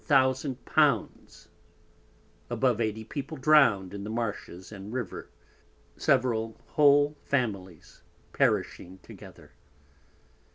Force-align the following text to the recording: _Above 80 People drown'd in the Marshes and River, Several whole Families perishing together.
_Above 2.49 2.81
80 2.81 3.03
People 3.03 3.37
drown'd 3.37 3.93
in 3.93 4.03
the 4.03 4.09
Marshes 4.09 4.71
and 4.71 4.91
River, 4.91 5.29
Several 5.95 6.59
whole 6.69 7.15
Families 7.23 8.01
perishing 8.33 8.97
together. 9.03 9.51